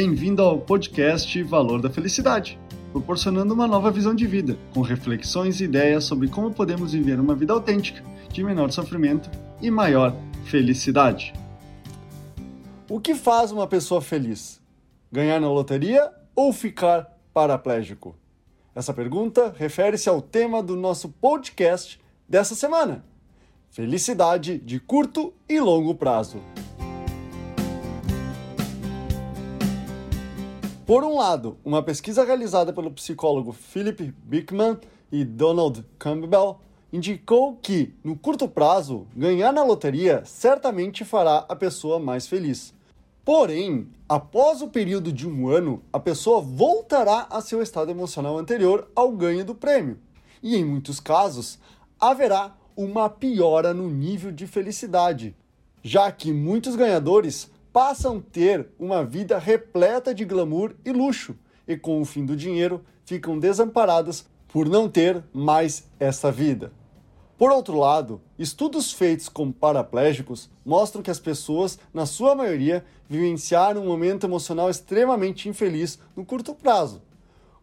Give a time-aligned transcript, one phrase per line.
[0.00, 2.56] Bem-vindo ao podcast Valor da Felicidade,
[2.92, 7.34] proporcionando uma nova visão de vida, com reflexões e ideias sobre como podemos viver uma
[7.34, 8.00] vida autêntica,
[8.32, 9.28] de menor sofrimento
[9.60, 10.14] e maior
[10.44, 11.32] felicidade.
[12.88, 14.60] O que faz uma pessoa feliz?
[15.10, 18.14] Ganhar na loteria ou ficar paraplégico?
[18.76, 23.04] Essa pergunta refere-se ao tema do nosso podcast dessa semana:
[23.68, 26.40] felicidade de curto e longo prazo.
[30.88, 34.78] Por um lado, uma pesquisa realizada pelo psicólogo Philip Bickman
[35.12, 36.60] e Donald Campbell
[36.90, 42.72] indicou que, no curto prazo, ganhar na loteria certamente fará a pessoa mais feliz.
[43.22, 48.90] Porém, após o período de um ano, a pessoa voltará a seu estado emocional anterior
[48.96, 49.98] ao ganho do prêmio.
[50.42, 51.58] E em muitos casos,
[52.00, 55.36] haverá uma piora no nível de felicidade,
[55.82, 61.76] já que muitos ganhadores passam a ter uma vida repleta de glamour e luxo, e
[61.76, 66.72] com o fim do dinheiro ficam desamparadas por não ter mais essa vida.
[67.38, 73.82] Por outro lado, estudos feitos com paraplégicos mostram que as pessoas, na sua maioria, vivenciaram
[73.84, 77.00] um momento emocional extremamente infeliz no curto prazo.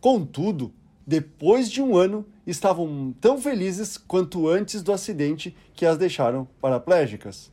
[0.00, 0.72] Contudo,
[1.04, 7.52] depois de um ano, estavam tão felizes quanto antes do acidente que as deixaram paraplégicas.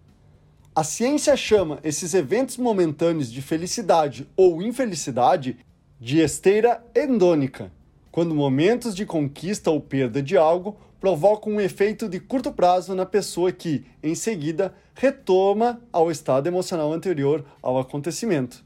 [0.73, 5.57] A ciência chama esses eventos momentâneos de felicidade ou infelicidade
[5.99, 7.69] de esteira endônica,
[8.09, 13.05] quando momentos de conquista ou perda de algo provocam um efeito de curto prazo na
[13.05, 18.63] pessoa que, em seguida, retoma ao estado emocional anterior ao acontecimento.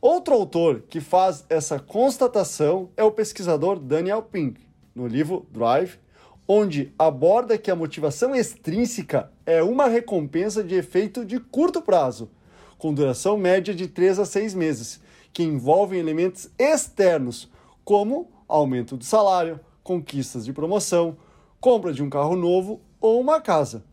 [0.00, 4.58] Outro autor que faz essa constatação é o pesquisador Daniel Pink,
[4.94, 5.98] no livro Drive,
[6.52, 12.28] onde aborda que a motivação extrínseca é uma recompensa de efeito de curto prazo,
[12.76, 15.00] com duração média de 3 a 6 meses,
[15.32, 17.48] que envolvem elementos externos,
[17.84, 21.16] como aumento do salário, conquistas de promoção,
[21.60, 23.84] compra de um carro novo ou uma casa.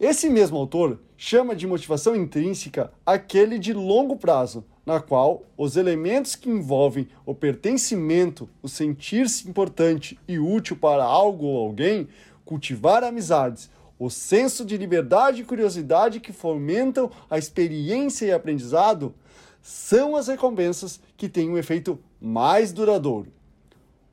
[0.00, 6.34] Esse mesmo autor chama de motivação intrínseca aquele de longo prazo, na qual os elementos
[6.34, 12.08] que envolvem o pertencimento, o sentir-se importante e útil para algo ou alguém,
[12.42, 19.14] cultivar amizades, o senso de liberdade e curiosidade que fomentam a experiência e aprendizado,
[19.60, 23.30] são as recompensas que têm um efeito mais duradouro.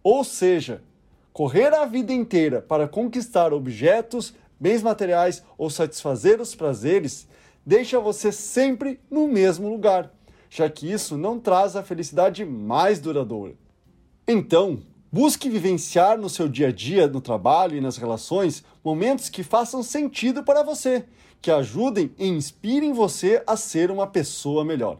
[0.03, 0.81] Ou seja,
[1.31, 7.29] correr a vida inteira para conquistar objetos, bens materiais ou satisfazer os prazeres
[7.65, 10.13] deixa você sempre no mesmo lugar,
[10.55, 13.55] já que isso não traz a felicidade mais duradoura.
[14.25, 14.79] Então,
[15.11, 19.83] busque vivenciar no seu dia a dia, no trabalho e nas relações momentos que façam
[19.83, 21.03] sentido para você,
[21.41, 24.97] que ajudem e inspirem você a ser uma pessoa melhor.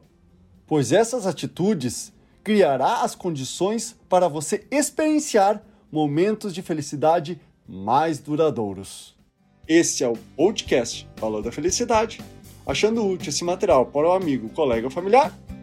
[0.67, 2.11] Pois essas atitudes
[2.43, 9.15] criará as condições para você experienciar momentos de felicidade mais duradouros.
[9.65, 12.19] Esse é o podcast Valor da Felicidade.
[12.67, 15.31] Achando útil esse material para o amigo, colega ou familiar,